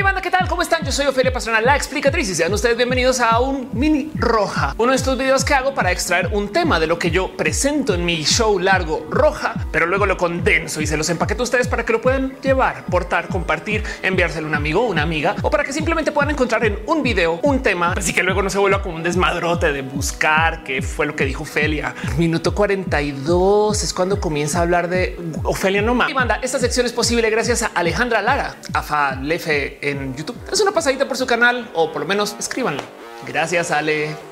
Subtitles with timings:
[0.00, 0.48] Hey banda, ¿qué tal?
[0.48, 0.82] ¿Cómo están?
[0.82, 4.92] Yo soy Ofelia Pastrana, la explicatriz y sean ustedes bienvenidos a un mini roja, uno
[4.92, 8.06] de estos videos que hago para extraer un tema de lo que yo presento en
[8.06, 11.84] mi show largo roja, pero luego lo condenso y se los empaqueto a ustedes para
[11.84, 15.74] que lo puedan llevar, portar, compartir, enviárselo a un amigo, una amiga o para que
[15.74, 18.96] simplemente puedan encontrar en un video un tema, así que luego no se vuelva como
[18.96, 21.94] un desmadrote de buscar qué fue lo que dijo Ofelia.
[22.16, 26.08] Minuto 42 es cuando comienza a hablar de Ofelia no más.
[26.08, 30.36] Y banda, esta sección es posible gracias a Alejandra Lara, a Falefe en YouTube.
[30.50, 32.82] Es una pasadita por su canal o por lo menos escríbanlo.
[33.26, 34.29] Gracias, Ale.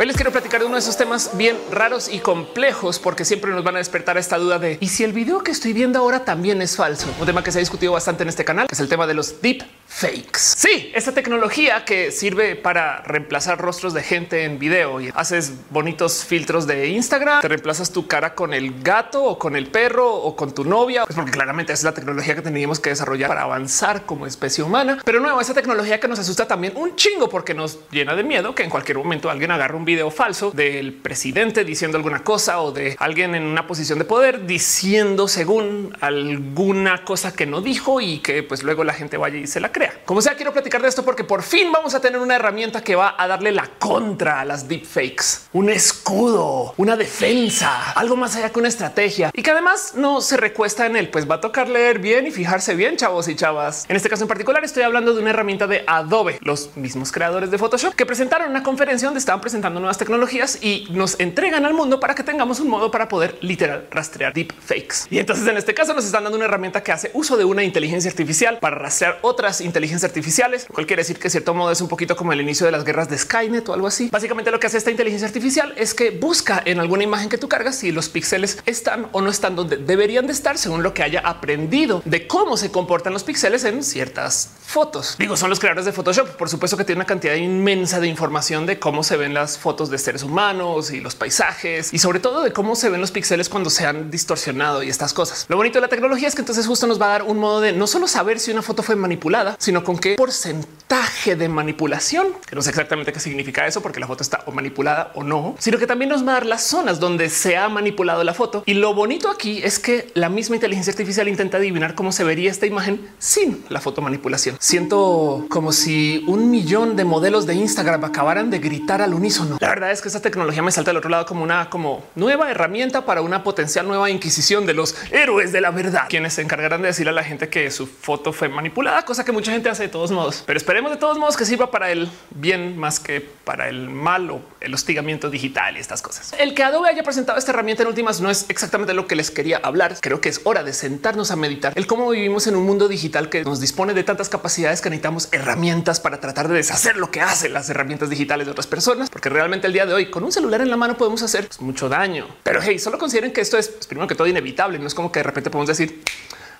[0.00, 3.50] Hoy les quiero platicar de uno de esos temas bien raros y complejos porque siempre
[3.50, 6.24] nos van a despertar esta duda de ¿y si el video que estoy viendo ahora
[6.24, 7.14] también es falso?
[7.20, 9.12] Un tema que se ha discutido bastante en este canal, que es el tema de
[9.12, 10.38] los deep fakes.
[10.38, 16.24] Sí, esta tecnología que sirve para reemplazar rostros de gente en video y haces bonitos
[16.24, 20.34] filtros de Instagram, te reemplazas tu cara con el gato o con el perro o
[20.34, 24.06] con tu novia, pues porque claramente es la tecnología que teníamos que desarrollar para avanzar
[24.06, 25.02] como especie humana.
[25.04, 28.54] Pero nuevo, esa tecnología que nos asusta también un chingo porque nos llena de miedo
[28.54, 32.70] que en cualquier momento alguien agarre un video falso del presidente diciendo alguna cosa o
[32.70, 38.18] de alguien en una posición de poder diciendo según alguna cosa que no dijo y
[38.20, 39.92] que pues luego la gente vaya y se la crea.
[40.04, 42.94] Como sea, quiero platicar de esto porque por fin vamos a tener una herramienta que
[42.94, 48.50] va a darle la contra a las deepfakes, un escudo, una defensa, algo más allá
[48.50, 51.08] que una estrategia y que además no se recuesta en él.
[51.08, 53.86] Pues va a tocar leer bien y fijarse bien, chavos y chavas.
[53.88, 57.50] En este caso en particular estoy hablando de una herramienta de Adobe, los mismos creadores
[57.50, 61.74] de Photoshop que presentaron una conferencia donde estaban presentando nuevas tecnologías y nos entregan al
[61.74, 65.06] mundo para que tengamos un modo para poder literal rastrear deepfakes.
[65.10, 67.62] Y entonces en este caso nos están dando una herramienta que hace uso de una
[67.64, 71.72] inteligencia artificial para rastrear otras inteligencias artificiales, lo cual quiere decir que de cierto modo
[71.72, 74.08] es un poquito como el inicio de las guerras de Skynet o algo así.
[74.10, 77.48] Básicamente lo que hace esta inteligencia artificial es que busca en alguna imagen que tú
[77.48, 81.02] cargas si los píxeles están o no están donde deberían de estar según lo que
[81.02, 85.16] haya aprendido de cómo se comportan los píxeles en ciertas fotos.
[85.18, 86.36] Digo, son los creadores de Photoshop.
[86.36, 89.90] Por supuesto que tiene una cantidad inmensa de información de cómo se ven las fotos
[89.90, 93.48] de seres humanos y los paisajes y sobre todo de cómo se ven los píxeles
[93.48, 95.46] cuando se han distorsionado y estas cosas.
[95.48, 97.60] Lo bonito de la tecnología es que entonces justo nos va a dar un modo
[97.60, 102.26] de no solo saber si una foto fue manipulada, sino con qué porcentaje de manipulación,
[102.44, 105.54] que no sé exactamente qué significa eso porque la foto está o manipulada o no,
[105.60, 108.64] sino que también nos va a dar las zonas donde se ha manipulado la foto.
[108.66, 112.50] Y lo bonito aquí es que la misma inteligencia artificial intenta adivinar cómo se vería
[112.50, 114.56] esta imagen sin la foto manipulación.
[114.58, 119.58] Siento como si un millón de modelos de Instagram acabaran de gritar al unísono.
[119.60, 122.50] La verdad es que esta tecnología me salta al otro lado como una como nueva
[122.50, 126.82] herramienta para una potencial nueva inquisición de los héroes de la verdad, quienes se encargarán
[126.82, 129.84] de decirle a la gente que su foto fue manipulada, cosa que mucha gente hace
[129.84, 130.42] de todos modos.
[130.44, 134.30] Pero esperemos de todos modos que sirva para el bien más que para el mal
[134.30, 136.32] o el hostigamiento digital y estas cosas.
[136.38, 139.30] El que Adobe haya presentado esta herramienta en últimas no es exactamente lo que les
[139.30, 139.96] quería hablar.
[140.00, 143.28] Creo que es hora de sentarnos a meditar el cómo vivimos en un mundo digital
[143.28, 147.20] que nos dispone de tantas capacidades que necesitamos herramientas para tratar de deshacer lo que
[147.20, 150.32] hacen las herramientas digitales de otras personas, porque realmente el día de hoy con un
[150.32, 152.26] celular en la mano podemos hacer pues, mucho daño.
[152.42, 154.78] Pero hey, solo consideren que esto es pues, primero que todo inevitable.
[154.78, 156.02] No es como que de repente podemos decir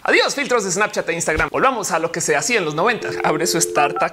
[0.03, 1.51] Adiós filtros de Snapchat e Instagram.
[1.51, 3.21] Volvamos a lo que se hacía en los 90.
[3.23, 4.13] Abre su startup.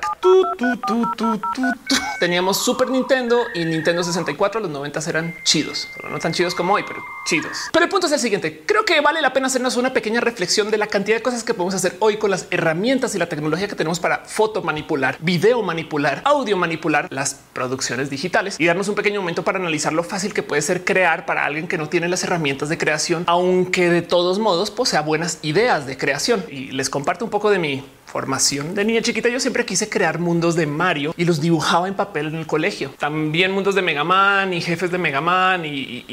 [2.20, 4.59] Teníamos Super Nintendo y Nintendo 64.
[4.59, 7.70] Los 90 eran chidos, no tan chidos como hoy, pero chidos.
[7.72, 8.64] Pero el punto es el siguiente.
[8.66, 11.53] Creo que vale la pena hacernos una pequeña reflexión de la cantidad de cosas que
[11.53, 15.62] podemos hacer hoy con las herramientas y la tecnología que tenemos para foto manipular, video
[15.62, 20.34] manipular, audio manipular las producciones digitales y darnos un pequeño momento para analizar lo fácil
[20.34, 24.02] que puede ser crear para alguien que no tiene las herramientas de creación, aunque de
[24.02, 26.44] todos modos posea buenas ideas de creación.
[26.50, 29.29] Y les comparto un poco de mi formación de niña chiquita.
[29.29, 32.94] Yo siempre quise crear mundos de Mario y los dibujaba en papel en el colegio.
[32.97, 36.06] También mundos de Mega Man y jefes de Mega Man y,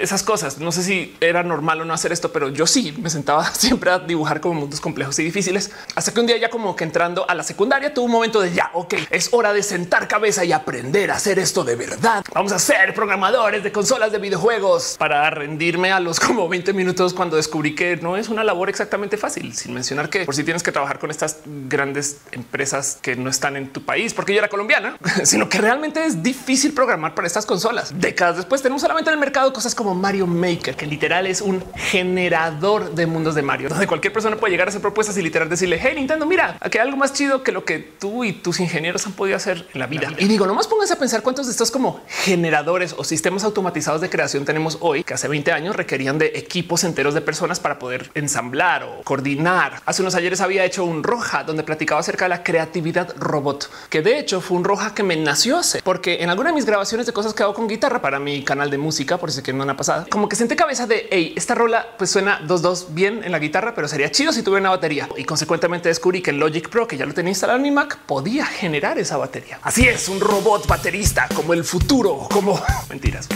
[0.00, 0.58] esas cosas.
[0.58, 3.90] No sé si era normal o no hacer esto, pero yo sí me sentaba siempre
[3.90, 5.70] a dibujar como mundos complejos y difíciles.
[5.94, 8.52] Hasta que un día ya como que entrando a la secundaria tuvo un momento de
[8.52, 12.24] ya, ok, es hora de sentar cabeza y aprender a hacer esto de verdad.
[12.34, 17.14] Vamos a ser programadores de consolas de videojuegos para rendirme a los como 20 minutos
[17.14, 20.62] cuando descubrí que no es una labor exactamente fácil, sin mencionar que por si tienes
[20.62, 24.48] que trabajar con estas grandes empresas que no están en tu país porque yo era
[24.48, 27.92] colombiana, sino que realmente es difícil programar para estas consolas.
[27.98, 31.62] Décadas después tenemos solamente en el mercado cosas como Mario Maker, que literal es un
[31.74, 35.48] generador de mundos de Mario, donde cualquier persona puede llegar a hacer propuestas y literal
[35.48, 38.60] decirle, hey Nintendo, mira, aquí hay algo más chido que lo que tú y tus
[38.60, 40.08] ingenieros han podido hacer en la vida.
[40.18, 44.10] Y digo, nomás pongas a pensar cuántos de estos como generadores o sistemas automatizados de
[44.10, 48.10] creación tenemos hoy que hace 20 años requerían de equipos enteros de personas para poder
[48.14, 49.82] ensamblar o coordinar.
[49.86, 54.02] Hace unos ayeres había hecho un roja donde platicaba acerca de la creatividad robot, que
[54.02, 57.06] de hecho fue un roja que me nació hace, porque en alguna de mis grabaciones
[57.06, 59.64] de cosas que hago con guitarra para mi canal de música, por si que no
[59.64, 63.22] una pasada, como que senté cabeza de hey, esta rola pues suena dos dos bien
[63.24, 66.38] en la guitarra, pero sería chido si tuviera una batería y consecuentemente descubrí que en
[66.38, 69.58] Logic Pro, que ya lo tenía instalado en mi Mac, podía generar esa batería.
[69.62, 73.28] Así es, un robot baterista como el futuro, como mentiras.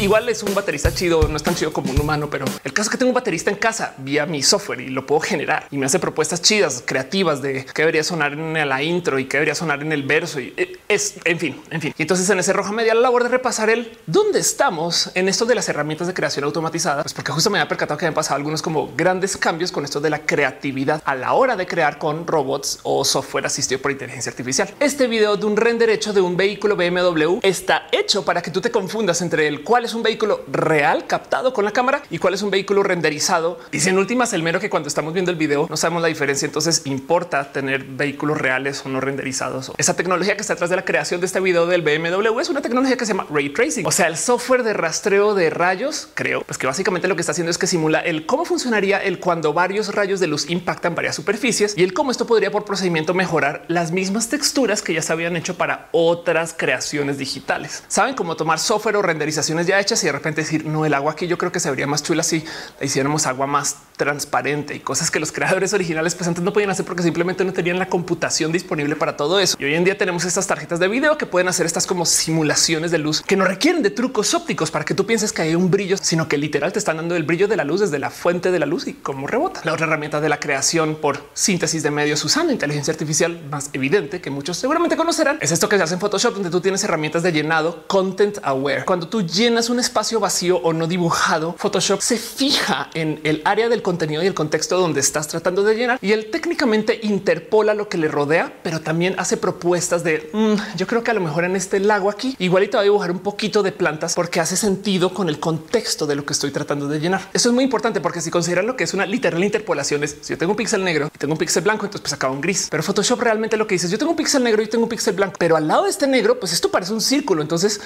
[0.00, 2.88] igual es un baterista chido, no es tan chido como un humano, pero el caso
[2.88, 5.78] es que tengo un baterista en casa vía mi software y lo puedo generar y
[5.78, 9.54] me hace propuestas chidas, creativas de qué debería sonar en la intro y qué debería
[9.54, 10.40] sonar en el verso.
[10.40, 11.94] Y eh, es en fin, en fin.
[11.96, 15.44] Y entonces en ese roja media la labor de repasar el dónde estamos en esto
[15.44, 18.36] de las herramientas de creación automatizada, pues porque justo me había percatado que han pasado
[18.36, 22.26] algunos como grandes cambios con esto de la creatividad a la hora de crear con
[22.26, 24.72] robots o software asistido por inteligencia artificial.
[24.80, 28.60] Este video de un render hecho de un vehículo BMW está hecho para que tú
[28.60, 32.34] te confundas entre el cuál es un vehículo real captado con la cámara y cuál
[32.34, 33.58] es un vehículo renderizado.
[33.72, 36.08] Y si en últimas el mero que cuando estamos viendo el video no sabemos la
[36.08, 39.72] diferencia, entonces importa tener vehículos reales o no renderizados.
[39.76, 42.62] Esa tecnología que está detrás de la creación de este video del BMW es una
[42.62, 46.08] tecnología que se llama ray tracing, o sea, el software de rastreo de rayos.
[46.14, 49.18] Creo pues que básicamente lo que está haciendo es que simula el cómo funcionaría el
[49.18, 53.12] cuando varios rayos de luz impactan varias superficies y el cómo esto podría por procedimiento
[53.12, 57.82] mejorar las mismas texturas que ya se habían hecho para otras creaciones digitales.
[57.88, 61.10] Saben cómo tomar software o renderizaciones ya hechas y de repente decir no, el agua
[61.10, 62.44] aquí yo creo que se vería más chula si
[62.80, 66.86] hiciéramos agua más transparente y cosas que los creadores originales pues antes no podían hacer
[66.86, 69.56] porque simplemente no tenían la computación disponible para todo eso.
[69.58, 72.90] Y hoy en día tenemos estas tarjetas de video que pueden hacer estas como simulaciones
[72.90, 75.70] de luz que no requieren de trucos ópticos para que tú pienses que hay un
[75.70, 78.50] brillo, sino que literal te están dando el brillo de la luz desde la fuente
[78.50, 79.62] de la luz y cómo rebota.
[79.64, 84.20] La otra herramienta de la creación por síntesis de medios usando inteligencia artificial más evidente
[84.20, 87.22] que muchos seguramente conocerán es esto que se hace en Photoshop, donde tú tienes herramientas
[87.22, 88.84] de llenado content aware.
[88.84, 93.70] Cuando tú llenas un espacio vacío o no dibujado, Photoshop se fija en el área
[93.70, 97.88] del contenido y el contexto donde estás tratando de llenar y él técnicamente interpola lo
[97.88, 101.44] que le rodea, pero también hace propuestas de mm, yo creo que a lo mejor
[101.44, 104.40] en este lago aquí igual y te va a dibujar un poquito de plantas porque
[104.40, 107.22] hace sentido con el contexto de lo que estoy tratando de llenar.
[107.32, 110.32] Eso es muy importante porque si consideran lo que es una literal interpolación es si
[110.32, 112.68] yo tengo un píxel negro y tengo un píxel blanco, entonces pues acaba un gris.
[112.70, 114.90] Pero Photoshop realmente lo que dice es yo tengo un píxel negro y tengo un
[114.90, 117.42] píxel blanco, pero al lado de este negro, pues esto parece un círculo.
[117.42, 117.80] Entonces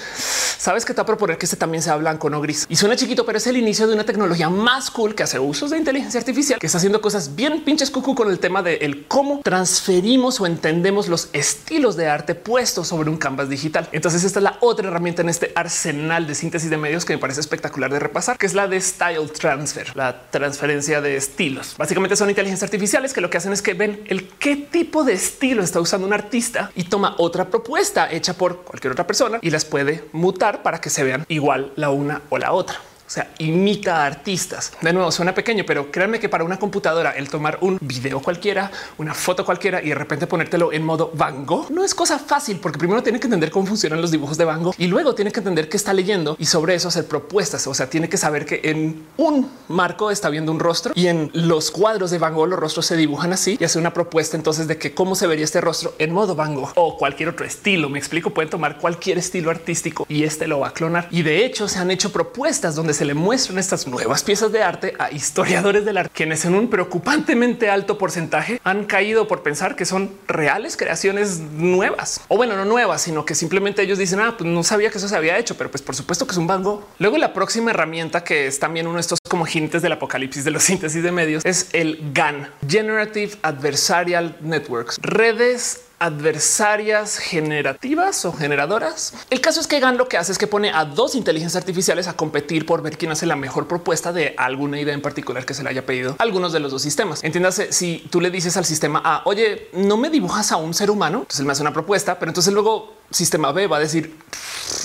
[0.57, 2.65] sabes que te va a proponer que este también sea blanco, no gris.
[2.69, 5.71] Y suena chiquito, pero es el inicio de una tecnología más cool que hace usos
[5.71, 9.05] de inteligencia artificial, que está haciendo cosas bien pinches cucu con el tema de el
[9.07, 13.89] cómo transferimos o entendemos los estilos de arte puestos sobre un canvas digital.
[13.91, 17.19] Entonces esta es la otra herramienta en este arsenal de síntesis de medios que me
[17.19, 21.75] parece espectacular de repasar, que es la de style transfer, la transferencia de estilos.
[21.77, 25.13] Básicamente son inteligencias artificiales que lo que hacen es que ven el qué tipo de
[25.13, 29.49] estilo está usando un artista y toma otra propuesta hecha por cualquier otra persona y
[29.49, 32.79] las puede mutar para que se vean igual la una o la otra.
[33.05, 34.71] O sea, imita artistas.
[34.81, 38.71] De nuevo, suena pequeño, pero créanme que para una computadora el tomar un video cualquiera,
[38.97, 42.59] una foto cualquiera y de repente ponértelo en modo Van Gogh no es cosa fácil
[42.59, 45.31] porque primero tiene que entender cómo funcionan los dibujos de Van Gogh y luego tiene
[45.31, 47.67] que entender qué está leyendo y sobre eso hacer propuestas.
[47.67, 51.29] O sea, tiene que saber que en un marco está viendo un rostro y en
[51.33, 54.67] los cuadros de Van Gogh los rostros se dibujan así y hace una propuesta entonces
[54.67, 57.89] de que cómo se vería este rostro en modo Van Gogh o cualquier otro estilo.
[57.89, 61.07] Me explico, pueden tomar cualquier estilo artístico y este lo va a clonar.
[61.11, 64.63] Y de hecho se han hecho propuestas donde se le muestran estas nuevas piezas de
[64.63, 69.75] arte a historiadores del arte, quienes en un preocupantemente alto porcentaje han caído por pensar
[69.75, 74.35] que son reales creaciones nuevas o bueno, no nuevas, sino que simplemente ellos dicen, ah,
[74.37, 76.47] pues no sabía que eso se había hecho, pero pues por supuesto que es un
[76.47, 76.87] bango.
[76.99, 80.51] Luego la próxima herramienta que es también uno de estos como jintes del apocalipsis de
[80.51, 89.13] los síntesis de medios es el GAN, Generative Adversarial Networks, redes adversarias generativas o generadoras.
[89.29, 92.09] El caso es que GAN lo que hace es que pone a dos inteligencias artificiales
[92.09, 95.53] a competir por ver quién hace la mejor propuesta de alguna idea en particular que
[95.53, 97.23] se le haya pedido a algunos de los dos sistemas.
[97.23, 100.91] Entiéndase, si tú le dices al sistema A, oye, no me dibujas a un ser
[100.91, 104.17] humano, entonces él me hace una propuesta, pero entonces luego sistema B va a decir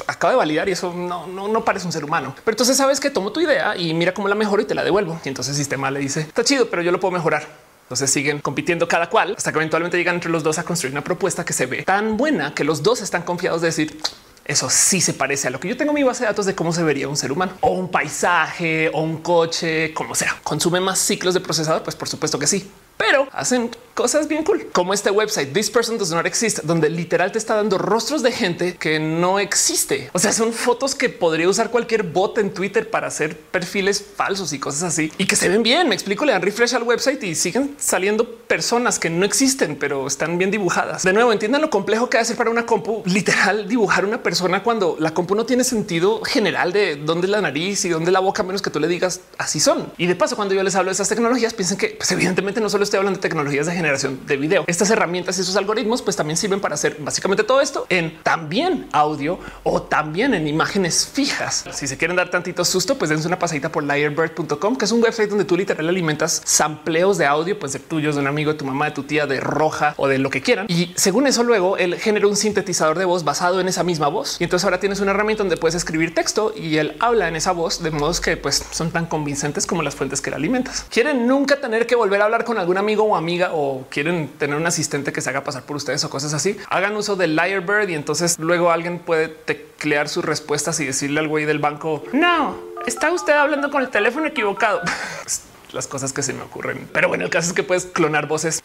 [0.06, 2.34] acaba de validar y eso no, no, no parece un ser humano.
[2.44, 4.84] Pero entonces sabes que tomo tu idea y mira cómo la mejoro y te la
[4.84, 5.20] devuelvo.
[5.24, 7.67] Y entonces el sistema le dice está chido, pero yo lo puedo mejorar.
[7.88, 11.02] Entonces siguen compitiendo cada cual hasta que eventualmente llegan entre los dos a construir una
[11.02, 13.98] propuesta que se ve tan buena que los dos están confiados de decir
[14.44, 16.54] eso sí se parece a lo que yo tengo en mi base de datos de
[16.54, 20.36] cómo se vería un ser humano o un paisaje o un coche, como sea.
[20.42, 24.68] Consume más ciclos de procesador, pues por supuesto que sí, pero hacen cosas bien cool,
[24.70, 28.30] como este website This Person Does Not Exist, donde literal te está dando rostros de
[28.30, 30.08] gente que no existe.
[30.12, 34.52] O sea, son fotos que podría usar cualquier bot en Twitter para hacer perfiles falsos
[34.52, 35.88] y cosas así y que se ven bien.
[35.88, 40.06] Me explico, le dan refresh al website y siguen saliendo personas que no existen, pero
[40.06, 41.02] están bien dibujadas.
[41.02, 44.94] De nuevo, entiendan lo complejo que hace para una compu literal dibujar una persona cuando
[45.00, 48.44] la compu no tiene sentido general de dónde es la nariz y dónde la boca,
[48.44, 49.92] menos que tú le digas así son.
[49.98, 52.70] Y de paso, cuando yo les hablo de esas tecnologías, piensen que pues, evidentemente no
[52.70, 54.64] solo estoy hablando de tecnologías de generación de video.
[54.66, 58.86] Estas herramientas y esos algoritmos pues también sirven para hacer básicamente todo esto en también
[58.92, 61.64] audio o también en imágenes fijas.
[61.72, 65.02] Si se quieren dar tantito susto, pues dense una pasadita por liarbird.com, que es un
[65.02, 68.58] website donde tú literal alimentas sampleos de audio, pues de tuyos, de un amigo, de
[68.58, 70.66] tu mamá, de tu tía, de roja o de lo que quieran.
[70.68, 74.40] Y según eso, luego él genera un sintetizador de voz basado en esa misma voz.
[74.40, 77.52] Y entonces ahora tienes una herramienta donde puedes escribir texto y él habla en esa
[77.52, 80.86] voz de modos que pues son tan convincentes como las fuentes que le alimentas.
[80.90, 84.56] Quieren nunca tener que volver a hablar con algún amigo o amiga o quieren tener
[84.56, 86.56] un asistente que se haga pasar por ustedes o cosas así.
[86.68, 91.28] Hagan uso de Liarbird y entonces luego alguien puede teclear sus respuestas y decirle al
[91.28, 92.56] güey del banco no,
[92.86, 94.80] está usted hablando con el teléfono equivocado.
[95.72, 96.88] Las cosas que se me ocurren.
[96.92, 98.60] Pero bueno, el caso es que puedes clonar voces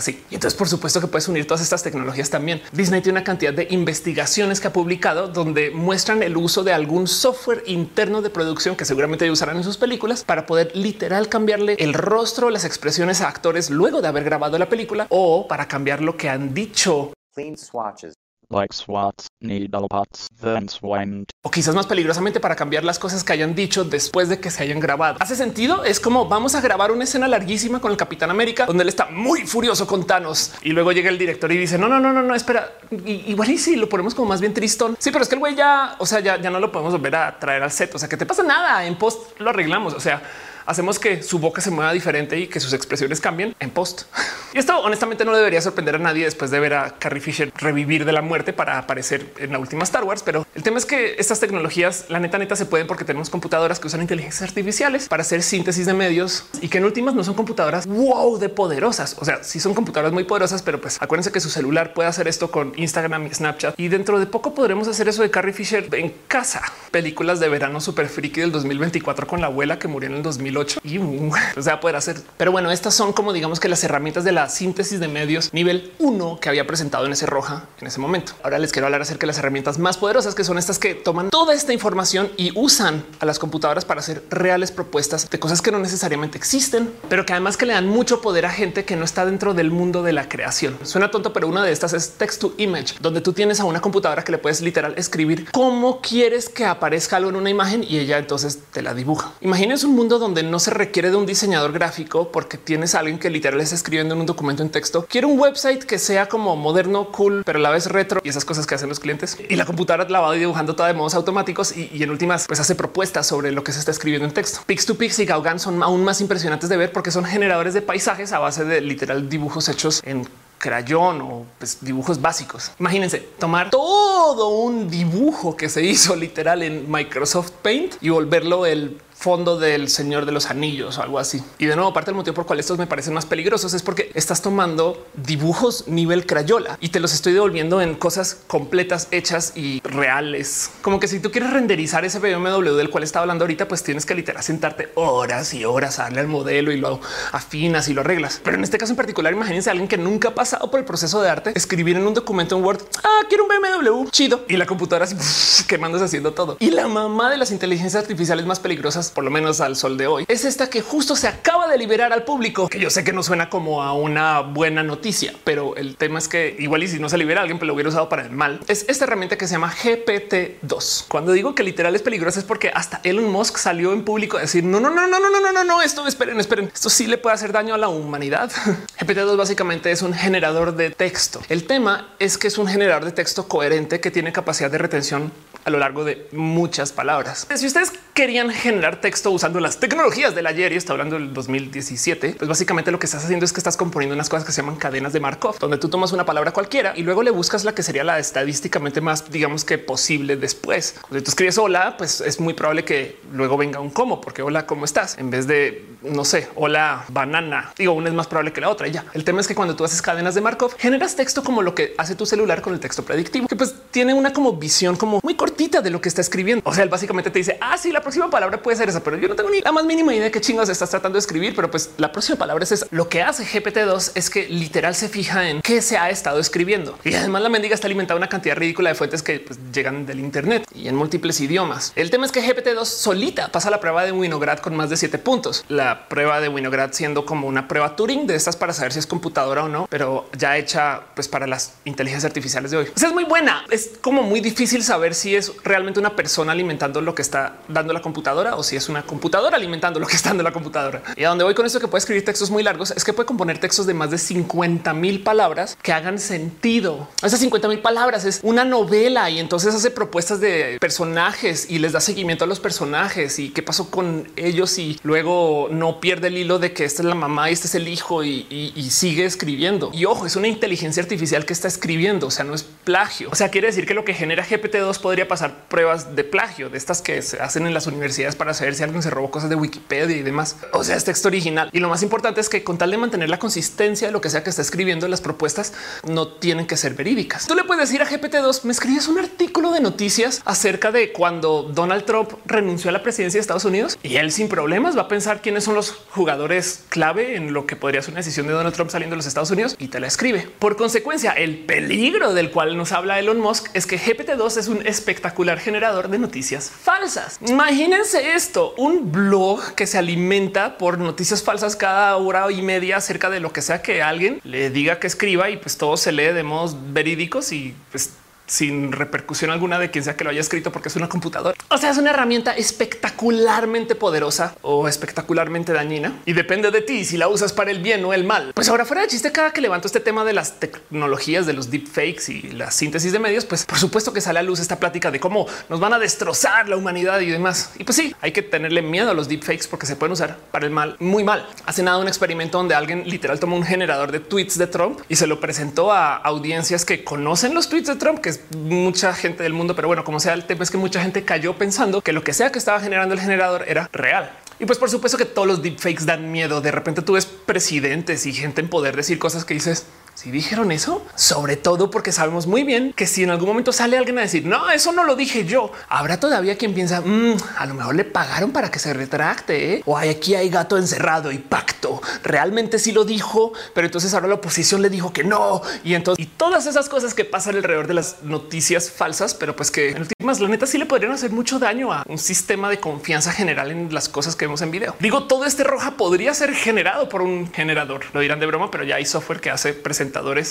[0.00, 0.22] así.
[0.30, 2.60] Y entonces, por supuesto que puedes unir todas estas tecnologías también.
[2.72, 7.06] Disney tiene una cantidad de investigaciones que ha publicado donde muestran el uso de algún
[7.06, 11.94] software interno de producción que seguramente usarán en sus películas para poder literal cambiarle el
[11.94, 16.16] rostro, las expresiones a actores luego de haber grabado la película o para cambiar lo
[16.16, 17.12] que han dicho.
[17.34, 18.14] Clean swatches.
[18.50, 21.30] Like swats, needle pots, then swend.
[21.42, 24.62] o quizás más peligrosamente para cambiar las cosas que hayan dicho después de que se
[24.62, 25.16] hayan grabado.
[25.20, 25.84] ¿Hace sentido?
[25.84, 29.06] Es como vamos a grabar una escena larguísima con el Capitán América donde él está
[29.06, 32.22] muy furioso con Thanos y luego llega el director y dice no, no, no, no,
[32.22, 32.72] no, espera.
[32.90, 34.96] Y, igual y si lo ponemos como más bien tristón.
[34.98, 37.16] Sí, pero es que el güey ya, o sea, ya, ya no lo podemos volver
[37.16, 37.94] a traer al set.
[37.94, 39.94] O sea, que te pasa nada en post lo arreglamos.
[39.94, 40.22] O sea,
[40.70, 44.02] hacemos que su boca se mueva diferente y que sus expresiones cambien en post.
[44.52, 48.04] Y esto honestamente no debería sorprender a nadie después de ver a Carrie Fisher revivir
[48.04, 50.24] de la muerte para aparecer en la última Star Wars.
[50.24, 53.78] Pero el tema es que estas tecnologías, la neta neta, se pueden porque tenemos computadoras
[53.78, 57.34] que usan inteligencias artificiales para hacer síntesis de medios y que en últimas no son
[57.34, 59.16] computadoras wow de poderosas.
[59.20, 62.26] O sea, sí son computadoras muy poderosas, pero pues acuérdense que su celular puede hacer
[62.26, 63.78] esto con Instagram y Snapchat.
[63.78, 66.60] Y dentro de poco podremos hacer eso de Carrie Fisher en casa.
[66.90, 70.59] Películas de verano super friki del 2024 con la abuela que murió en el 2008
[70.82, 72.20] y uh, o sea, poder hacer.
[72.36, 75.92] Pero bueno, estas son como digamos que las herramientas de la síntesis de medios nivel
[75.98, 78.32] 1 que había presentado en ese roja en ese momento.
[78.42, 81.30] Ahora les quiero hablar acerca de las herramientas más poderosas que son estas que toman
[81.30, 85.70] toda esta información y usan a las computadoras para hacer reales propuestas de cosas que
[85.70, 89.04] no necesariamente existen, pero que además que le dan mucho poder a gente que no
[89.04, 90.78] está dentro del mundo de la creación.
[90.82, 93.80] Suena tonto, pero una de estas es text to image, donde tú tienes a una
[93.80, 97.98] computadora que le puedes literal escribir cómo quieres que aparezca algo en una imagen y
[97.98, 99.32] ella entonces te la dibuja.
[99.40, 103.18] Imagínense un mundo donde no se requiere de un diseñador gráfico porque tienes a alguien
[103.18, 105.06] que literal está escribiendo en un documento en texto.
[105.08, 108.44] Quiero un website que sea como moderno, cool, pero a la vez retro y esas
[108.44, 109.38] cosas que hacen los clientes.
[109.48, 112.60] Y la computadora la va dibujando toda de modos automáticos y, y en últimas pues
[112.60, 114.60] hace propuestas sobre lo que se está escribiendo en texto.
[114.66, 117.82] Pix to Pix y Gauguin son aún más impresionantes de ver porque son generadores de
[117.82, 120.26] paisajes a base de literal dibujos hechos en
[120.60, 122.70] crayón o pues, dibujos básicos.
[122.78, 129.00] Imagínense tomar todo un dibujo que se hizo literal en Microsoft Paint y volverlo el
[129.20, 131.42] fondo del Señor de los Anillos o algo así.
[131.58, 134.10] Y de nuevo, parte del motivo por cual estos me parecen más peligrosos es porque
[134.14, 139.80] estás tomando dibujos nivel crayola y te los estoy devolviendo en cosas completas, hechas y
[139.80, 140.70] reales.
[140.80, 144.06] Como que si tú quieres renderizar ese BMW del cual estaba hablando ahorita, pues tienes
[144.06, 147.00] que literal sentarte horas y horas a darle al modelo y lo
[147.32, 148.40] afinas y lo arreglas.
[148.42, 150.86] Pero en este caso en particular, imagínense a alguien que nunca ha pasado por el
[150.86, 154.56] proceso de arte, escribir en un documento en Word, ah, quiero un BMW chido y
[154.56, 156.56] la computadora así quemándose haciendo todo.
[156.58, 160.06] Y la mamá de las inteligencias artificiales más peligrosas por lo menos al sol de
[160.06, 163.12] hoy, es esta que justo se acaba de liberar al público, que yo sé que
[163.12, 166.98] no suena como a una buena noticia, pero el tema es que igual y si
[166.98, 169.46] no se libera alguien, pero lo hubiera usado para el mal, es esta herramienta que
[169.46, 171.06] se llama GPT-2.
[171.08, 174.40] Cuando digo que literal es peligrosa es porque hasta Elon Musk salió en público a
[174.40, 177.06] decir no, no, no, no, no, no, no, no, no, esto esperen, esperen, esto sí
[177.06, 178.50] le puede hacer daño a la humanidad.
[178.98, 181.40] GPT-2 básicamente es un generador de texto.
[181.48, 185.32] El tema es que es un generador de texto coherente que tiene capacidad de retención
[185.64, 187.46] a lo largo de muchas palabras.
[187.54, 192.34] Si ustedes querían generar texto usando las tecnologías del ayer y está hablando del 2017,
[192.38, 194.76] pues básicamente lo que estás haciendo es que estás componiendo unas cosas que se llaman
[194.76, 197.82] cadenas de Markov, donde tú tomas una palabra cualquiera y luego le buscas la que
[197.82, 200.96] sería la estadísticamente más, digamos que posible después.
[201.00, 204.66] Cuando tú escribes hola, pues es muy probable que luego venga un cómo, porque hola,
[204.66, 205.18] ¿cómo estás?
[205.18, 207.72] En vez de, no sé, hola, banana.
[207.76, 208.88] Digo, una es más probable que la otra.
[208.88, 209.04] Y ya.
[209.12, 211.94] El tema es que cuando tú haces cadenas de Markov, generas texto como lo que
[211.98, 215.34] hace tu celular con el texto predictivo, que pues tiene una como visión como muy
[215.34, 216.62] corta de lo que está escribiendo.
[216.64, 219.18] O sea, él básicamente te dice, ah, sí, la próxima palabra puede ser esa, pero
[219.18, 221.54] yo no tengo ni la más mínima idea de qué chingos estás tratando de escribir,
[221.54, 222.86] pero pues la próxima palabra es esa.
[222.90, 226.98] Lo que hace GPT-2 es que literal se fija en qué se ha estado escribiendo.
[227.04, 230.18] Y además la mendiga está alimentada una cantidad ridícula de fuentes que pues, llegan del
[230.18, 231.92] Internet y en múltiples idiomas.
[231.94, 235.18] El tema es que GPT-2 solita pasa la prueba de Winograd con más de siete
[235.18, 235.64] puntos.
[235.68, 239.06] La prueba de Winograd siendo como una prueba Turing de estas para saber si es
[239.06, 242.86] computadora o no, pero ya hecha pues para las inteligencias artificiales de hoy.
[242.86, 243.64] O es muy buena.
[243.70, 247.92] Es como muy difícil saber si es realmente una persona alimentando lo que está dando
[247.92, 251.02] la computadora o si es una computadora alimentando lo que está dando la computadora.
[251.16, 253.26] Y a donde voy con esto que puede escribir textos muy largos es que puede
[253.26, 257.08] componer textos de más de 50 mil palabras que hagan sentido.
[257.22, 261.92] Esas 50 mil palabras es una novela y entonces hace propuestas de personajes y les
[261.92, 266.38] da seguimiento a los personajes y qué pasó con ellos y luego no pierde el
[266.38, 269.24] hilo de que esta es la mamá y este es el hijo y, y sigue
[269.24, 269.90] escribiendo.
[269.92, 273.28] Y ojo, es una inteligencia artificial que está escribiendo, o sea, no es plagio.
[273.30, 276.76] O sea, quiere decir que lo que genera GPT-2 podría pasar pruebas de plagio de
[276.76, 279.54] estas que se hacen en las universidades para saber si alguien se robó cosas de
[279.54, 280.56] Wikipedia y demás.
[280.72, 281.70] O sea, es texto original.
[281.72, 284.28] Y lo más importante es que con tal de mantener la consistencia de lo que
[284.28, 285.72] sea que está escribiendo, las propuestas
[286.04, 287.46] no tienen que ser verídicas.
[287.46, 291.62] Tú le puedes decir a GPT-2, me escribes un artículo de noticias acerca de cuando
[291.62, 295.08] Donald Trump renunció a la presidencia de Estados Unidos y él sin problemas va a
[295.08, 298.74] pensar quiénes son los jugadores clave en lo que podría ser una decisión de Donald
[298.74, 300.48] Trump saliendo de los Estados Unidos y te la escribe.
[300.58, 304.86] Por consecuencia, el peligro del cual nos habla Elon Musk es que GPT-2 es un
[305.20, 307.38] espectacular generador de noticias falsas.
[307.46, 313.28] Imagínense esto, un blog que se alimenta por noticias falsas cada hora y media acerca
[313.28, 316.32] de lo que sea que alguien le diga que escriba y pues todo se lee
[316.32, 318.14] de modos verídicos y pues
[318.50, 321.56] sin repercusión alguna de quien sea que lo haya escrito porque es una computadora.
[321.68, 327.16] O sea, es una herramienta espectacularmente poderosa o espectacularmente dañina y depende de ti si
[327.16, 328.52] la usas para el bien o el mal.
[328.52, 331.70] Pues ahora fuera de chiste, cada que levanto este tema de las tecnologías de los
[331.70, 335.12] deepfakes y la síntesis de medios, pues por supuesto que sale a luz esta plática
[335.12, 337.72] de cómo nos van a destrozar la humanidad y demás.
[337.78, 340.66] Y pues sí, hay que tenerle miedo a los deepfakes porque se pueden usar para
[340.66, 341.46] el mal muy mal.
[341.66, 345.14] Hace nada un experimento donde alguien literal tomó un generador de tweets de Trump y
[345.14, 349.42] se lo presentó a audiencias que conocen los tweets de Trump, que es mucha gente
[349.42, 352.12] del mundo, pero bueno, como sea, el tema es que mucha gente cayó pensando que
[352.12, 354.30] lo que sea que estaba generando el generador era real.
[354.58, 356.60] Y pues por supuesto que todos los deepfakes dan miedo.
[356.60, 360.72] De repente tú ves presidentes y gente en poder decir cosas que dices, si dijeron
[360.72, 364.22] eso, sobre todo porque sabemos muy bien que si en algún momento sale alguien a
[364.22, 367.94] decir no, eso no lo dije yo, habrá todavía quien piensa mmm, a lo mejor
[367.94, 369.82] le pagaron para que se retracte ¿eh?
[369.86, 372.02] o hay aquí hay gato encerrado y pacto.
[372.22, 375.62] Realmente sí lo dijo, pero entonces ahora la oposición le dijo que no.
[375.84, 379.70] Y entonces y todas esas cosas que pasan alrededor de las noticias falsas, pero pues
[379.70, 382.78] que en últimas la neta sí le podrían hacer mucho daño a un sistema de
[382.78, 384.94] confianza general en las cosas que vemos en video.
[385.00, 388.02] Digo, todo este roja podría ser generado por un generador.
[388.12, 389.99] Lo dirán de broma, pero ya hay software que hace presentaciones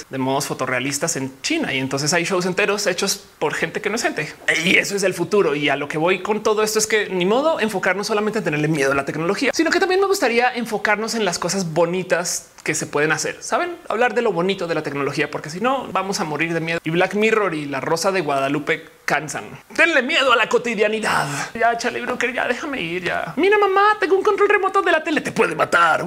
[0.09, 3.95] de modos fotorrealistas en China y entonces hay shows enteros hechos por gente que no
[3.95, 4.33] es gente
[4.63, 5.55] y eso es el futuro.
[5.55, 8.45] Y a lo que voy con todo esto es que ni modo enfocarnos solamente en
[8.45, 12.51] tenerle miedo a la tecnología, sino que también me gustaría enfocarnos en las cosas bonitas
[12.63, 13.37] que se pueden hacer.
[13.41, 16.59] Saben hablar de lo bonito de la tecnología, porque si no vamos a morir de
[16.59, 16.79] miedo.
[16.83, 19.45] Y Black Mirror y la Rosa de Guadalupe cansan.
[19.69, 21.27] Denle miedo a la cotidianidad.
[21.59, 23.05] Ya, chale, que ya déjame ir.
[23.05, 26.05] Ya mira, mamá, tengo un control remoto de la tele, te puede matar.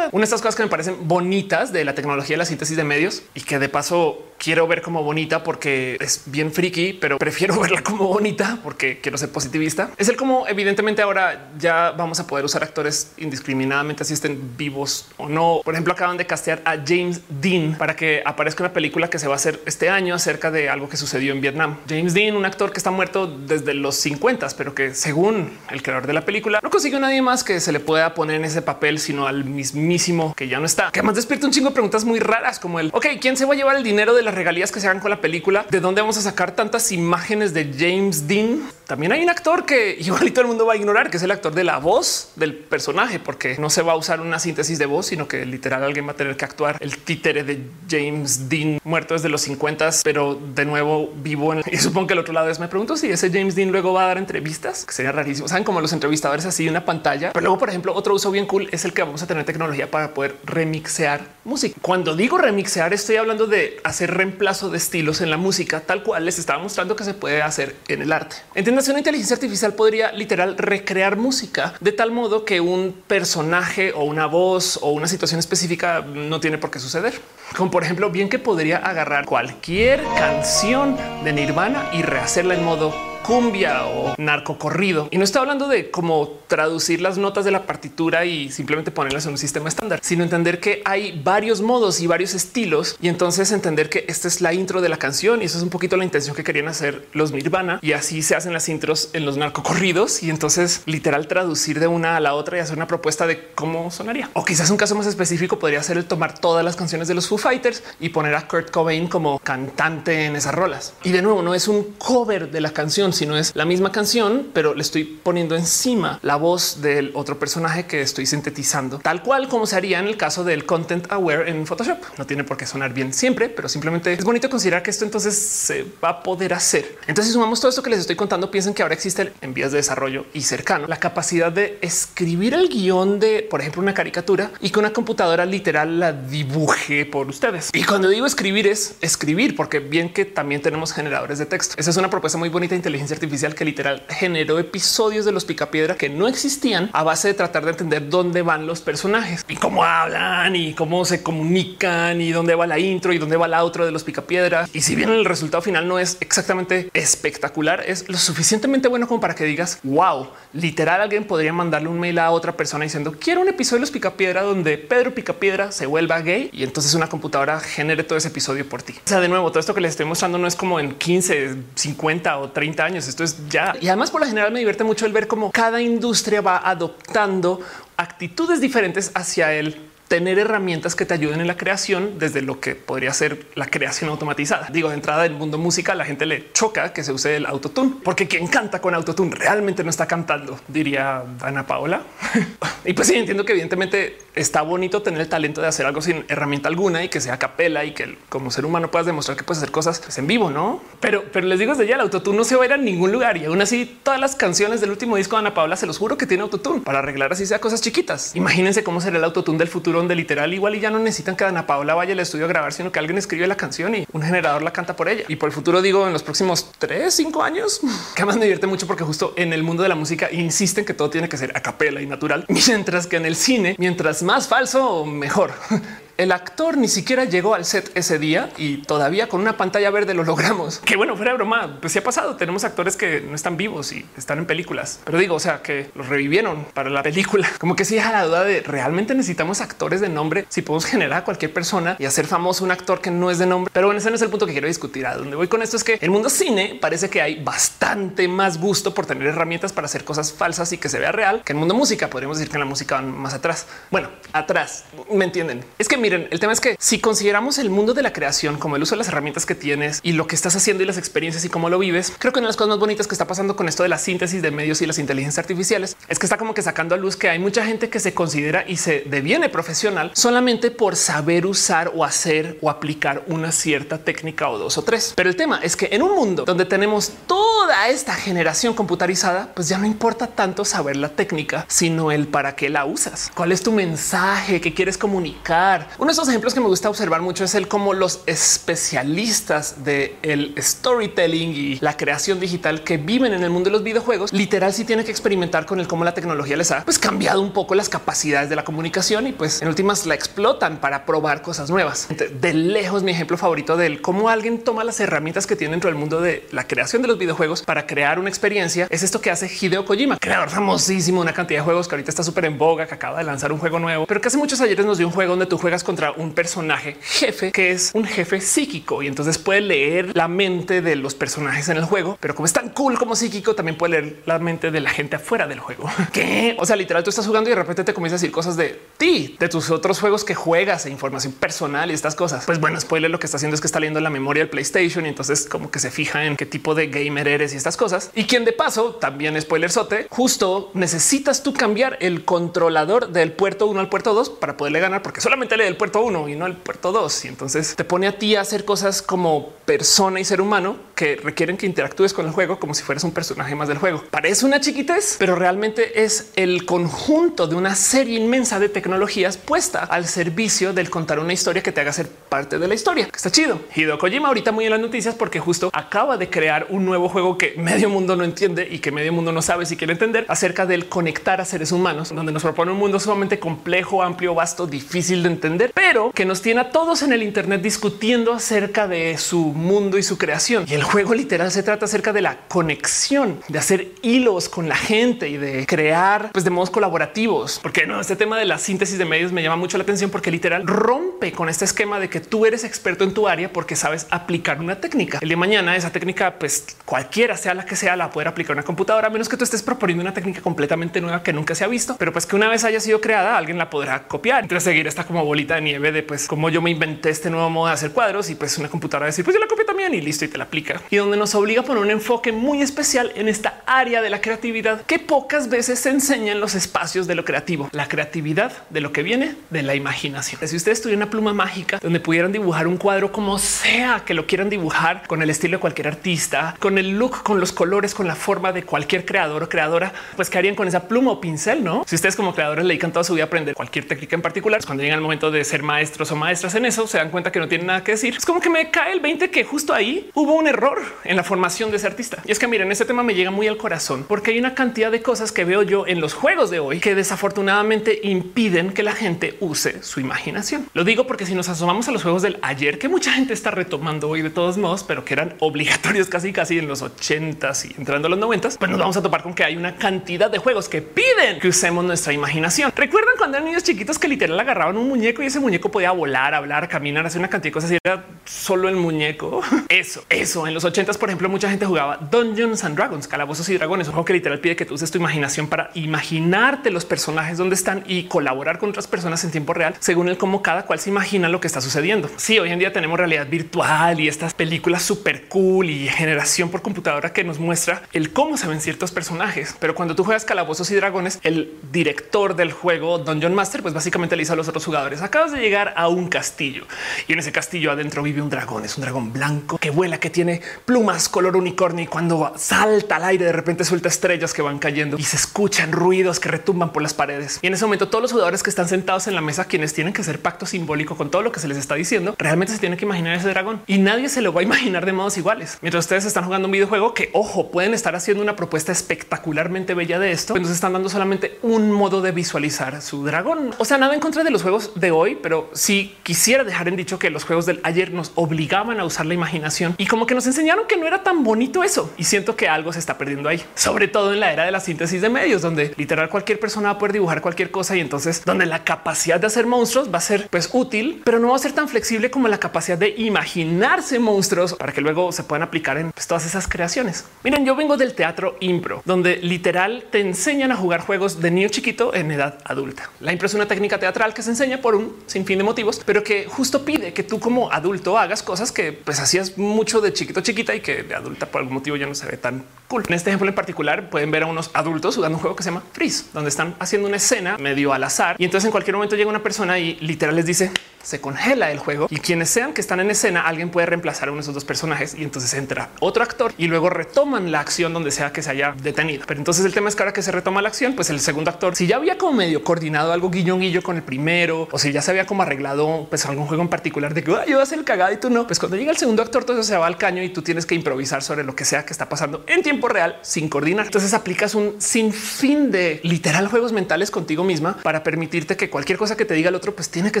[0.12, 2.84] Una de estas cosas que me parecen bonitas de la tecnología de la síntesis de
[2.84, 7.60] medios y que de paso quiero ver como bonita porque es bien friki, pero prefiero
[7.60, 9.90] verla como bonita porque quiero ser positivista.
[9.98, 15.08] Es el como evidentemente ahora ya vamos a poder usar actores indiscriminadamente si estén vivos
[15.18, 15.60] o no.
[15.62, 19.28] Por ejemplo, acaban de castear a James Dean para que aparezca una película que se
[19.28, 21.76] va a hacer este año acerca de algo que sucedió en Vietnam.
[21.88, 26.06] James Dean, un actor que está muerto desde los 50, pero que según el creador
[26.06, 28.98] de la película no consiguió nadie más que se le pueda poner en ese papel,
[28.98, 30.90] sino al mismísimo que ya no está.
[30.90, 33.52] Que además despierta un chingo de preguntas muy raras como el ok, ¿quién se va
[33.52, 36.00] a llevar el dinero de la regalías que se hagan con la película, de dónde
[36.00, 38.62] vamos a sacar tantas imágenes de James Dean.
[38.86, 41.30] También hay un actor que igual todo el mundo va a ignorar, que es el
[41.30, 44.86] actor de la voz del personaje, porque no se va a usar una síntesis de
[44.86, 48.80] voz, sino que literal alguien va a tener que actuar el títere de James Dean
[48.84, 51.52] muerto desde los 50, pero de nuevo vivo.
[51.52, 51.62] En...
[51.70, 54.04] Y supongo que el otro lado es me pregunto si ese James Dean luego va
[54.04, 55.48] a dar entrevistas, que sería rarísimo.
[55.48, 58.68] Saben como los entrevistadores así una pantalla, pero luego, por ejemplo, otro uso bien cool
[58.72, 61.76] es el que vamos a tener tecnología para poder remixear música.
[61.80, 66.26] Cuando digo remixear, estoy hablando de hacer reemplazo de estilos en la música, tal cual
[66.26, 68.36] les estaba mostrando que se puede hacer en el arte.
[68.54, 74.04] Entiendes, una inteligencia artificial podría literal recrear música de tal modo que un personaje o
[74.04, 77.14] una voz o una situación específica no tiene por qué suceder.
[77.56, 83.09] Como por ejemplo, bien que podría agarrar cualquier canción de Nirvana y rehacerla en modo
[83.22, 85.08] cumbia o narco corrido.
[85.10, 89.26] Y no estoy hablando de cómo traducir las notas de la partitura y simplemente ponerlas
[89.26, 93.52] en un sistema estándar, sino entender que hay varios modos y varios estilos y entonces
[93.52, 96.04] entender que esta es la intro de la canción y eso es un poquito la
[96.04, 100.22] intención que querían hacer los Nirvana y así se hacen las intros en los narcocorridos
[100.22, 103.90] y entonces literal traducir de una a la otra y hacer una propuesta de cómo
[103.90, 104.30] sonaría.
[104.34, 107.28] O quizás un caso más específico podría ser el tomar todas las canciones de los
[107.28, 110.94] Foo Fighters y poner a Kurt Cobain como cantante en esas rolas.
[111.04, 114.48] Y de nuevo, no es un cover de la canción, sino es la misma canción,
[114.52, 119.48] pero le estoy poniendo encima la voz del otro personaje que estoy sintetizando, tal cual
[119.48, 121.98] como se haría en el caso del content aware en Photoshop.
[122.18, 125.36] No tiene por qué sonar bien siempre, pero simplemente es bonito considerar que esto entonces
[125.36, 126.98] se va a poder hacer.
[127.06, 129.72] Entonces, si sumamos todo esto que les estoy contando, piensen que ahora existe en vías
[129.72, 134.50] de desarrollo y cercano la capacidad de escribir el guion de, por ejemplo, una caricatura
[134.60, 137.70] y que una computadora literal la dibuje por ustedes.
[137.72, 141.74] Y cuando digo escribir es escribir, porque bien que también tenemos generadores de texto.
[141.76, 145.44] Esa es una propuesta muy bonita de inteligencia artificial que literal generó episodios de los
[145.44, 149.56] picapiedra que no existían a base de tratar de entender dónde van los personajes y
[149.56, 153.58] cómo hablan y cómo se comunican y dónde va la intro y dónde va la
[153.58, 154.68] outro de los picapiedra.
[154.72, 159.20] Y si bien el resultado final no es exactamente espectacular, es lo suficientemente bueno como
[159.20, 163.40] para que digas wow, literal alguien podría mandarle un mail a otra persona diciendo quiero
[163.40, 167.60] un episodio de los picapiedra donde Pedro Picapiedra se vuelva gay y entonces una computadora
[167.60, 168.94] genere todo ese episodio por ti.
[169.04, 171.56] O sea, de nuevo, todo esto que les estoy mostrando no es como en 15,
[171.74, 172.89] 50 o 30 años.
[172.96, 173.74] Esto es ya.
[173.80, 177.60] Y además, por lo general, me divierte mucho el ver cómo cada industria va adoptando
[177.96, 182.74] actitudes diferentes hacia el tener herramientas que te ayuden en la creación desde lo que
[182.74, 184.68] podría ser la creación automatizada.
[184.72, 187.92] Digo, de entrada del mundo musical, la gente le choca que se use el autotune,
[188.02, 192.02] porque quien canta con autotune realmente no está cantando, diría Ana Paola.
[192.84, 196.24] y pues sí, entiendo que evidentemente está bonito tener el talento de hacer algo sin
[196.26, 199.62] herramienta alguna y que sea capela y que como ser humano puedas demostrar que puedes
[199.62, 200.82] hacer cosas pues, en vivo, no?
[200.98, 203.12] Pero, pero les digo desde ya, el autotune no se va a ir a ningún
[203.12, 205.98] lugar y aún así todas las canciones del último disco de Ana Paola se los
[205.98, 208.34] juro que tiene autotune para arreglar así sea cosas chiquitas.
[208.34, 211.44] Imagínense cómo será el autotune del futuro donde literal igual y ya no necesitan que
[211.44, 214.22] Ana Paola vaya al estudio a grabar, sino que alguien escribe la canción y un
[214.22, 215.24] generador la canta por ella.
[215.28, 217.80] Y por el futuro digo en los próximos tres, cinco años,
[218.14, 220.94] que además me divierte mucho porque justo en el mundo de la música insisten que
[220.94, 224.48] todo tiene que ser a capela y natural, mientras que en el cine, mientras más
[224.48, 225.52] falso, mejor.
[226.20, 230.12] El actor ni siquiera llegó al set ese día y todavía con una pantalla verde
[230.12, 230.78] lo logramos.
[230.80, 232.36] Que bueno, fuera broma, pues sí ha pasado.
[232.36, 235.90] Tenemos actores que no están vivos y están en películas, pero digo, o sea, que
[235.94, 237.48] los revivieron para la película.
[237.58, 240.44] Como que sí deja la duda de realmente necesitamos actores de nombre.
[240.50, 243.46] Si podemos generar a cualquier persona y hacer famoso un actor que no es de
[243.46, 245.06] nombre, pero bueno, ese no es el punto que quiero discutir.
[245.06, 248.60] A donde voy con esto es que el mundo cine parece que hay bastante más
[248.60, 251.58] gusto por tener herramientas para hacer cosas falsas y que se vea real que el
[251.58, 252.10] mundo música.
[252.10, 253.66] Podríamos decir que en la música van más atrás.
[253.90, 255.64] Bueno, atrás, me entienden.
[255.78, 258.74] Es que miren, el tema es que si consideramos el mundo de la creación como
[258.74, 261.44] el uso de las herramientas que tienes y lo que estás haciendo y las experiencias
[261.44, 263.54] y cómo lo vives, creo que una de las cosas más bonitas que está pasando
[263.54, 266.52] con esto de la síntesis de medios y las inteligencias artificiales es que está como
[266.52, 270.10] que sacando a luz que hay mucha gente que se considera y se deviene profesional
[270.14, 275.12] solamente por saber usar o hacer o aplicar una cierta técnica o dos o tres.
[275.14, 279.68] Pero el tema es que en un mundo donde tenemos toda esta generación computarizada, pues
[279.68, 283.62] ya no importa tanto saber la técnica, sino el para qué la usas, cuál es
[283.62, 285.88] tu mensaje que quieres comunicar.
[286.00, 290.16] Uno de esos ejemplos que me gusta observar mucho es el cómo los especialistas de
[290.22, 294.72] el storytelling y la creación digital que viven en el mundo de los videojuegos, literal
[294.72, 297.52] si sí tienen que experimentar con el cómo la tecnología les ha pues, cambiado un
[297.52, 301.68] poco las capacidades de la comunicación y pues en últimas la explotan para probar cosas
[301.68, 302.08] nuevas.
[302.08, 305.98] De lejos mi ejemplo favorito del cómo alguien toma las herramientas que tiene dentro del
[305.98, 309.50] mundo de la creación de los videojuegos para crear una experiencia es esto que hace
[309.54, 312.94] Hideo Kojima, creador famosísimo, una cantidad de juegos que ahorita está súper en boga, que
[312.94, 315.32] acaba de lanzar un juego nuevo, pero que hace muchos ayeres nos dio un juego
[315.32, 319.60] donde tú juegas contra un personaje jefe que es un jefe psíquico y entonces puede
[319.60, 323.16] leer la mente de los personajes en el juego, pero como es tan cool como
[323.16, 325.90] psíquico, también puede leer la mente de la gente afuera del juego.
[326.12, 326.56] ¿Qué?
[326.58, 328.80] O sea, literal, tú estás jugando y de repente te comienza a decir cosas de
[328.96, 332.44] ti, de tus otros juegos que juegas e información personal y estas cosas.
[332.46, 335.06] Pues bueno, spoiler lo que está haciendo es que está leyendo la memoria del PlayStation
[335.06, 338.10] y entonces como que se fija en qué tipo de gamer eres y estas cosas.
[338.14, 343.66] Y quien de paso también spoiler sote, justo necesitas tú cambiar el controlador del puerto
[343.66, 346.46] 1 al puerto 2 para poderle ganar, porque solamente lee el puerto 1 y no
[346.46, 347.24] el puerto 2.
[347.24, 351.16] Y entonces te pone a ti a hacer cosas como persona y ser humano que
[351.16, 354.04] requieren que interactúes con el juego como si fueras un personaje más del juego.
[354.10, 359.84] Parece una chiquitez, pero realmente es el conjunto de una serie inmensa de tecnologías puesta
[359.84, 363.08] al servicio del contar una historia que te haga ser parte de la historia.
[363.14, 363.60] Está chido.
[363.74, 367.38] Hideo Kojima ahorita muy en las noticias porque justo acaba de crear un nuevo juego
[367.38, 370.66] que medio mundo no entiende y que medio mundo no sabe si quiere entender acerca
[370.66, 375.22] del conectar a seres humanos, donde nos propone un mundo sumamente complejo, amplio, vasto, difícil
[375.22, 379.38] de entender pero que nos tiene a todos en el Internet discutiendo acerca de su
[379.38, 380.64] mundo y su creación.
[380.68, 384.76] Y el juego literal se trata acerca de la conexión, de hacer hilos con la
[384.76, 387.58] gente y de crear pues de modos colaborativos.
[387.62, 390.30] Porque no, este tema de la síntesis de medios me llama mucho la atención porque
[390.30, 394.06] literal rompe con este esquema de que tú eres experto en tu área porque sabes
[394.10, 395.18] aplicar una técnica.
[395.20, 398.62] El de mañana esa técnica, pues cualquiera sea la que sea, la puede aplicar una
[398.62, 401.68] computadora, a menos que tú estés proponiendo una técnica completamente nueva que nunca se ha
[401.68, 404.42] visto, pero pues que una vez haya sido creada, alguien la podrá copiar.
[404.42, 407.50] Entonces seguir esta como bolita de nieve de pues como yo me inventé este nuevo
[407.50, 410.00] modo de hacer cuadros y pues una computadora decir pues yo la copio también y
[410.00, 410.80] listo y te la aplica.
[410.90, 414.20] Y donde nos obliga a poner un enfoque muy especial en esta área de la
[414.20, 418.80] creatividad que pocas veces se enseña en los espacios de lo creativo, la creatividad de
[418.80, 420.40] lo que viene de la imaginación.
[420.46, 424.26] Si ustedes tuvieran una pluma mágica donde pudieran dibujar un cuadro como sea que lo
[424.26, 428.06] quieran dibujar con el estilo de cualquier artista, con el look, con los colores, con
[428.06, 431.64] la forma de cualquier creador o creadora, pues que harían con esa pluma o pincel,
[431.64, 431.84] no?
[431.86, 434.64] Si ustedes como creadores le dedican toda su vida a aprender cualquier técnica en particular,
[434.64, 437.38] cuando llega el momento de ser maestros o maestras en eso, se dan cuenta que
[437.38, 438.14] no tienen nada que decir.
[438.16, 441.24] Es como que me cae el 20 que justo ahí hubo un error en la
[441.24, 442.22] formación de ese artista.
[442.26, 444.90] Y es que miren, este tema me llega muy al corazón porque hay una cantidad
[444.90, 448.92] de cosas que veo yo en los juegos de hoy que desafortunadamente impiden que la
[448.92, 450.68] gente use su imaginación.
[450.74, 453.50] Lo digo porque si nos asomamos a los juegos del ayer, que mucha gente está
[453.50, 457.78] retomando hoy de todos modos, pero que eran obligatorios casi casi en los 80s y
[457.78, 460.38] entrando a los 90s, pues nos vamos a topar con que hay una cantidad de
[460.38, 462.72] juegos que piden que usemos nuestra imaginación.
[462.74, 466.34] Recuerdan cuando eran niños chiquitos que literal agarraban un muñeco y ese muñeco podía volar,
[466.34, 469.42] hablar, caminar, hacer una cantidad de cosas y era solo el muñeco.
[469.68, 470.46] Eso, eso.
[470.46, 473.94] En los 80s, por ejemplo, mucha gente jugaba Dungeons and Dragons, calabozos y dragones, un
[473.94, 477.84] juego que literal pide que tú uses tu imaginación para imaginarte los personajes donde están
[477.86, 481.28] y colaborar con otras personas en tiempo real, según el cómo cada cual se imagina
[481.28, 482.10] lo que está sucediendo.
[482.16, 486.62] Sí, hoy en día tenemos realidad virtual y estas películas súper cool y generación por
[486.62, 489.54] computadora que nos muestra el cómo se ven ciertos personajes.
[489.60, 494.16] Pero cuando tú juegas calabozos y dragones, el director del juego Dungeon Master, pues básicamente
[494.16, 496.64] le dice a los otros jugadores: acabas de llegar a un castillo
[497.06, 498.64] y en ese castillo adentro vive un dragón.
[498.64, 503.04] Es un dragón blanco que vuela, que tiene plumas color unicornio y cuando salta al
[503.04, 506.80] aire de repente suelta estrellas que van cayendo y se escuchan ruidos que retumban por
[506.80, 507.38] las paredes.
[507.42, 509.92] Y en ese momento todos los jugadores que están sentados en la mesa, quienes tienen
[509.92, 512.78] que hacer pacto simbólico con todo lo que se les está diciendo, realmente se tienen
[512.78, 515.58] que imaginar ese dragón y nadie se lo va a imaginar de modos iguales.
[515.60, 519.98] Mientras ustedes están jugando un videojuego que, ojo, pueden estar haciendo una propuesta espectacularmente bella
[519.98, 523.50] de esto, entonces están dando solamente un modo de visualizar su dragón.
[523.58, 526.76] O sea, nada en contra de los juegos de hoy, pero si quisiera dejar en
[526.76, 530.14] dicho que los juegos del ayer nos obligaban a usar la imaginación y como que
[530.14, 531.92] nos enseñaron que no era tan bonito eso.
[531.96, 534.60] Y siento que algo se está perdiendo ahí, sobre todo en la era de la
[534.60, 538.24] síntesis de medios, donde literal cualquier persona va a poder dibujar cualquier cosa y entonces
[538.24, 541.38] donde la capacidad de hacer monstruos va a ser pues útil, pero no va a
[541.38, 545.78] ser tan flexible como la capacidad de imaginarse monstruos para que luego se puedan aplicar
[545.78, 547.04] en pues, todas esas creaciones.
[547.24, 551.48] Miren, yo vengo del teatro impro, donde literal te enseñan a jugar juegos de niño
[551.48, 552.90] chiquito en edad adulta.
[553.00, 556.02] La impro es una técnica teatral que se enseña por un sinfín de motivos, pero
[556.02, 560.20] que justo pide que tú como adulto hagas cosas que pues hacías mucho de chiquito
[560.20, 562.84] chiquita y que de adulta por algún motivo ya no se ve tan cool.
[562.88, 565.50] En este ejemplo en particular pueden ver a unos adultos jugando un juego que se
[565.50, 568.96] llama Freeze, donde están haciendo una escena medio al azar y entonces en cualquier momento
[568.96, 570.50] llega una persona y literal les dice
[570.82, 574.12] se congela el juego y quienes sean que están en escena, alguien puede reemplazar a
[574.12, 577.72] uno de esos dos personajes y entonces entra otro actor y luego retoman la acción
[577.72, 579.04] donde sea que se haya detenido.
[579.06, 581.30] Pero entonces el tema es que ahora que se retoma la acción, pues el segundo
[581.30, 584.72] actor, si ya había como medio coordinado algo guiñón guillo con el primero o si
[584.72, 587.54] ya se había como arreglado pues algún juego en particular de que yo voy a
[587.54, 589.66] el cagado y tú no, pues cuando llega el segundo actor, todo eso se va
[589.66, 592.42] al caño y tú tienes que improvisar sobre lo que sea que está pasando en
[592.42, 593.66] tiempo real sin coordinar.
[593.66, 598.96] Entonces aplicas un sinfín de literal juegos mentales contigo misma para permitirte que cualquier cosa
[598.96, 600.00] que te diga el otro, pues tiene que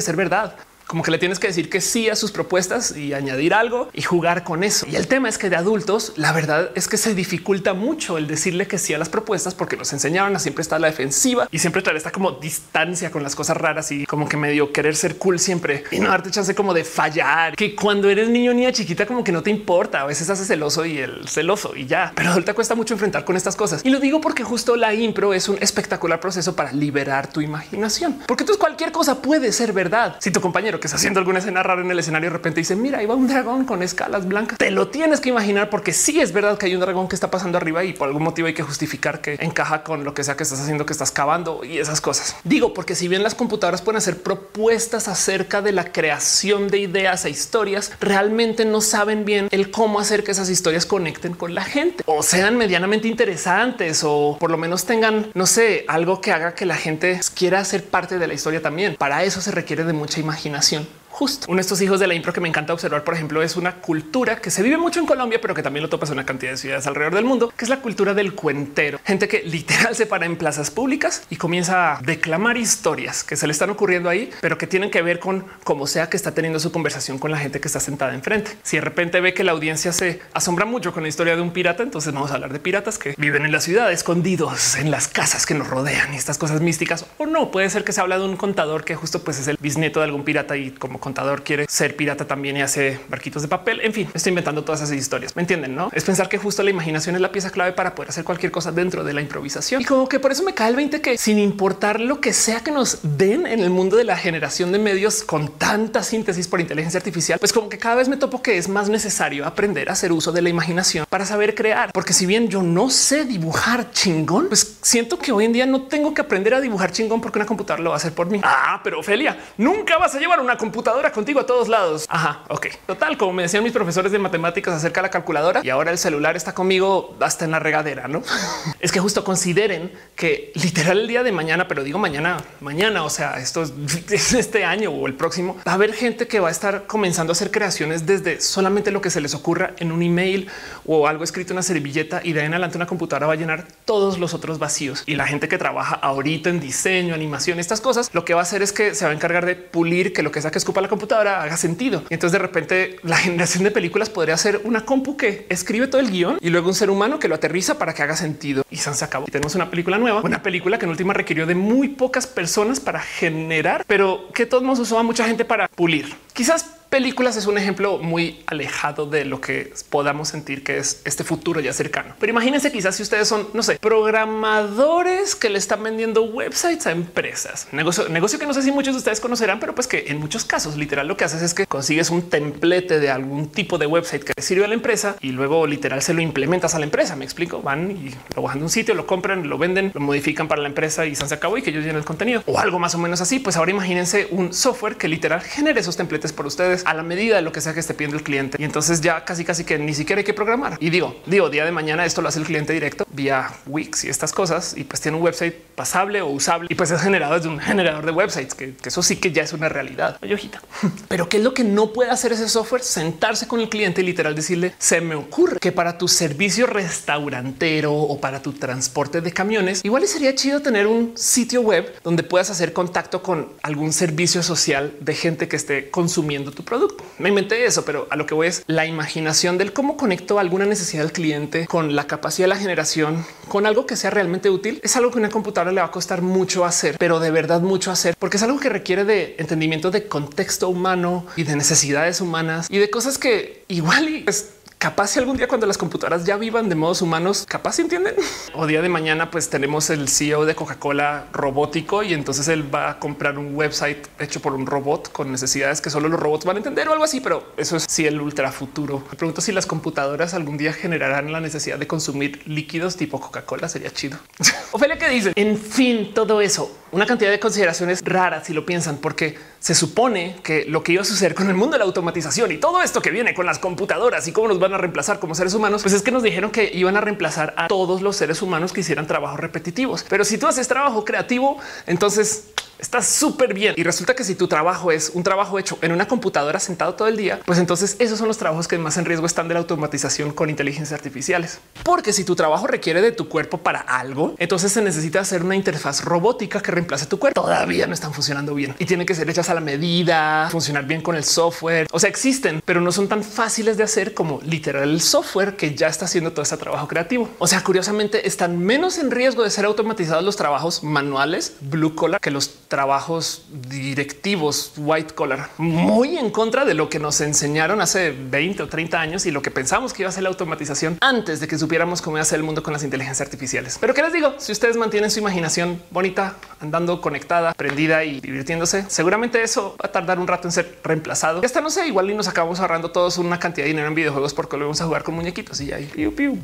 [0.00, 0.56] ser verdad
[0.90, 4.02] como que le tienes que decir que sí a sus propuestas y añadir algo y
[4.02, 4.86] jugar con eso.
[4.90, 8.26] Y el tema es que de adultos, la verdad es que se dificulta mucho el
[8.26, 11.46] decirle que sí a las propuestas porque nos enseñaron a siempre estar a la defensiva
[11.52, 14.96] y siempre traer esta como distancia con las cosas raras y como que medio querer
[14.96, 18.72] ser cool siempre y no darte chance como de fallar, que cuando eres niño, niña
[18.72, 20.00] chiquita, como que no te importa.
[20.00, 23.36] A veces haces celoso y el celoso y ya, pero adulta cuesta mucho enfrentar con
[23.36, 23.82] estas cosas.
[23.84, 28.18] Y lo digo porque justo la impro es un espectacular proceso para liberar tu imaginación,
[28.26, 30.16] porque tú cualquier cosa puede ser verdad.
[30.18, 32.76] Si tu compañero que está haciendo alguna escena rara en el escenario de repente dice
[32.76, 34.58] mira, ahí va un dragón con escalas blancas.
[34.58, 37.30] Te lo tienes que imaginar porque sí es verdad que hay un dragón que está
[37.30, 40.36] pasando arriba y por algún motivo hay que justificar que encaja con lo que sea
[40.36, 42.36] que estás haciendo, que estás cavando y esas cosas.
[42.44, 47.24] Digo, porque si bien las computadoras pueden hacer propuestas acerca de la creación de ideas
[47.24, 51.64] e historias, realmente no saben bien el cómo hacer que esas historias conecten con la
[51.64, 56.54] gente o sean medianamente interesantes o por lo menos tengan, no sé, algo que haga
[56.54, 58.96] que la gente quiera ser parte de la historia también.
[58.96, 61.48] Para eso se requiere de mucha imaginación acción justo.
[61.50, 63.74] Uno de estos hijos de la impro que me encanta observar, por ejemplo, es una
[63.74, 66.52] cultura que se vive mucho en Colombia, pero que también lo topas en una cantidad
[66.52, 68.98] de ciudades alrededor del mundo, que es la cultura del cuentero.
[69.04, 73.46] Gente que literal se para en plazas públicas y comienza a declamar historias que se
[73.46, 76.58] le están ocurriendo ahí, pero que tienen que ver con cómo sea que está teniendo
[76.58, 78.52] su conversación con la gente que está sentada enfrente.
[78.62, 81.50] Si de repente ve que la audiencia se asombra mucho con la historia de un
[81.50, 85.06] pirata, entonces vamos a hablar de piratas que viven en la ciudad, escondidos en las
[85.06, 87.04] casas que nos rodean y estas cosas místicas.
[87.18, 89.58] O no, puede ser que se habla de un contador que justo pues es el
[89.60, 90.98] bisnieto de algún pirata y como
[91.44, 93.80] quiere ser pirata también y hace barquitos de papel.
[93.82, 95.36] En fin, estoy inventando todas esas historias.
[95.36, 95.74] ¿Me entienden?
[95.74, 98.52] No es pensar que justo la imaginación es la pieza clave para poder hacer cualquier
[98.52, 99.80] cosa dentro de la improvisación.
[99.80, 102.60] Y como que por eso me cae el 20 que sin importar lo que sea
[102.60, 106.60] que nos den en el mundo de la generación de medios con tanta síntesis por
[106.60, 109.92] inteligencia artificial, pues como que cada vez me topo que es más necesario aprender a
[109.92, 111.92] hacer uso de la imaginación para saber crear.
[111.92, 115.82] Porque si bien yo no sé dibujar chingón, pues siento que hoy en día no
[115.82, 118.40] tengo que aprender a dibujar chingón porque una computadora lo va a hacer por mí.
[118.42, 122.04] Ah, pero Ophelia, nunca vas a llevar una computadora contigo a todos lados.
[122.08, 122.66] Ajá, ok.
[122.86, 125.98] Total, como me decían mis profesores de matemáticas acerca de la calculadora y ahora el
[125.98, 128.22] celular está conmigo hasta en la regadera, ¿no?
[128.80, 133.10] es que justo consideren que literal el día de mañana, pero digo mañana, mañana, o
[133.10, 133.62] sea, esto
[134.10, 137.30] es este año o el próximo, va a haber gente que va a estar comenzando
[137.30, 140.48] a hacer creaciones desde solamente lo que se les ocurra en un email
[140.86, 143.36] o algo escrito en una servilleta y de ahí en adelante una computadora va a
[143.36, 145.02] llenar todos los otros vacíos.
[145.06, 148.42] Y la gente que trabaja ahorita en diseño, animación, estas cosas, lo que va a
[148.42, 150.80] hacer es que se va a encargar de pulir que lo que sea que escupa
[150.80, 152.02] la computadora haga sentido.
[152.10, 156.10] Entonces de repente la generación de películas podría ser una compu que escribe todo el
[156.10, 158.64] guion y luego un ser humano que lo aterriza para que haga sentido.
[158.70, 159.24] Y se acabó.
[159.28, 162.80] Y tenemos una película nueva, una película que en última requirió de muy pocas personas
[162.80, 166.14] para generar, pero que todos modos usó a mucha gente para pulir.
[166.32, 171.24] Quizás películas es un ejemplo muy alejado de lo que podamos sentir que es este
[171.24, 172.14] futuro ya cercano.
[172.18, 176.90] Pero imagínense quizás si ustedes son, no sé, programadores que le están vendiendo websites a
[176.90, 180.18] empresas, negocio, negocio que no sé si muchos de ustedes conocerán, pero pues que en
[180.18, 183.86] muchos casos literal lo que haces es que consigues un templete de algún tipo de
[183.86, 187.14] website que sirve a la empresa y luego literal se lo implementas a la empresa.
[187.14, 190.48] Me explico, van y lo bajan de un sitio, lo compran, lo venden, lo modifican
[190.48, 192.96] para la empresa y se acabó y que ellos llenen el contenido o algo más
[192.96, 193.38] o menos así.
[193.38, 197.36] Pues ahora imagínense un software que literal genere esos templetes por ustedes a la medida
[197.36, 198.56] de lo que sea que esté pidiendo el cliente.
[198.60, 200.76] Y entonces ya casi casi que ni siquiera hay que programar.
[200.80, 204.08] Y digo, digo, día de mañana esto lo hace el cliente directo vía Wix y
[204.08, 207.48] estas cosas y pues tiene un website pasable o usable y pues es generado desde
[207.48, 210.18] un generador de websites, que, eso sí que ya es una realidad.
[210.22, 210.60] Oye, ojita.
[211.08, 212.82] Pero qué es lo que no puede hacer ese software?
[212.82, 217.92] Sentarse con el cliente y literal decirle, se me ocurre que para tu servicio restaurantero
[217.92, 222.50] o para tu transporte de camiones, igual sería chido tener un sitio web donde puedas
[222.50, 226.69] hacer contacto con algún servicio social de gente que esté consumiendo tu producto.
[227.18, 230.66] Me inventé eso, pero a lo que voy es la imaginación del cómo conecto alguna
[230.66, 234.80] necesidad del cliente con la capacidad de la generación, con algo que sea realmente útil.
[234.82, 237.90] Es algo que una computadora le va a costar mucho hacer, pero de verdad mucho
[237.90, 242.68] hacer, porque es algo que requiere de entendimiento de contexto humano y de necesidades humanas
[242.70, 244.50] y de cosas que igual y pues
[244.80, 248.14] capaz si algún día cuando las computadoras ya vivan de modos humanos, capaz si entienden.
[248.54, 252.90] O día de mañana, pues tenemos el CEO de Coca-Cola robótico y entonces él va
[252.90, 256.56] a comprar un website hecho por un robot con necesidades que solo los robots van
[256.56, 257.20] a entender o algo así.
[257.20, 259.04] Pero eso es si el ultra futuro.
[259.10, 263.68] Me pregunto si las computadoras algún día generarán la necesidad de consumir líquidos tipo Coca-Cola.
[263.68, 264.18] Sería chido.
[264.72, 265.32] Ofelia, ¿qué dice?
[265.36, 270.36] En fin, todo eso, una cantidad de consideraciones raras si lo piensan, porque se supone
[270.42, 273.00] que lo que iba a suceder con el mundo de la automatización y todo esto
[273.02, 275.94] que viene con las computadoras y cómo nos van a reemplazar como seres humanos, pues
[275.94, 279.06] es que nos dijeron que iban a reemplazar a todos los seres humanos que hicieran
[279.06, 280.04] trabajos repetitivos.
[280.08, 282.44] Pero si tú haces trabajo creativo, entonces
[282.80, 283.74] está súper bien.
[283.76, 287.08] Y resulta que si tu trabajo es un trabajo hecho en una computadora sentado todo
[287.08, 289.60] el día, pues entonces esos son los trabajos que más en riesgo están de la
[289.60, 291.60] automatización con inteligencias artificiales.
[291.82, 295.56] Porque si tu trabajo requiere de tu cuerpo para algo, entonces se necesita hacer una
[295.56, 297.40] interfaz robótica que reemplace tu cuerpo.
[297.40, 301.02] Todavía no están funcionando bien y tienen que ser hechas a la medida, funcionar bien
[301.02, 301.86] con el software.
[301.92, 305.74] O sea, existen, pero no son tan fáciles de hacer como literal el software que
[305.74, 307.28] ya está haciendo todo este trabajo creativo.
[307.38, 312.20] O sea, curiosamente están menos en riesgo de ser automatizados los trabajos manuales blue collar
[312.20, 318.12] que los trabajos directivos white collar, muy en contra de lo que nos enseñaron hace
[318.12, 321.40] 20 o 30 años y lo que pensamos que iba a ser la automatización antes
[321.40, 323.76] de que supiéramos cómo iba a ser el mundo con las inteligencias artificiales.
[323.80, 328.84] Pero qué les digo, si ustedes mantienen su imaginación bonita, andando conectada, prendida y divirtiéndose,
[328.88, 331.40] seguramente eso va a tardar un rato en ser reemplazado.
[331.44, 334.32] Hasta no sé, igual y nos acabamos ahorrando todos una cantidad de dinero en videojuegos
[334.32, 336.38] porque lo vamos a jugar con muñequitos y ahí piu, piu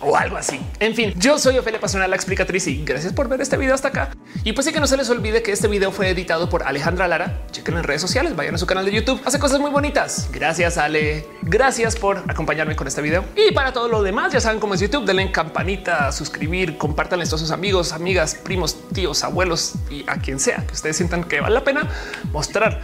[0.00, 0.60] o algo así.
[0.78, 3.88] En fin, yo soy Ofelia Pasional, la explicatriz y gracias por ver este video hasta
[3.88, 4.10] acá.
[4.44, 7.08] Y pues sí que no se les olvide que este video fue editado por Alejandra
[7.08, 7.42] Lara.
[7.50, 10.28] Chequen en redes sociales, vayan a su canal de YouTube, hace cosas muy bonitas.
[10.32, 13.24] Gracias Ale, gracias por acompañarme con este video.
[13.34, 17.20] Y para todo lo demás, ya saben cómo es YouTube, denle en campanita, suscribir, compartan
[17.22, 21.24] esto a sus amigos, amigas, primos, tíos, abuelos y a quien sea que ustedes sientan
[21.24, 21.88] que vale la pena
[22.32, 22.80] mostrar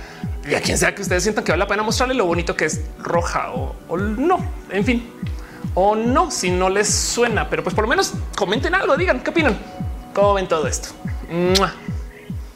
[0.48, 2.64] y a quien sea que ustedes sientan que vale la pena mostrarle lo bonito que
[2.64, 4.44] es roja o no.
[4.70, 5.12] En fin,
[5.74, 9.30] o no, si no les suena, pero pues por lo menos comenten algo, digan qué
[9.30, 9.58] opinan,
[10.14, 10.90] cómo ven todo esto.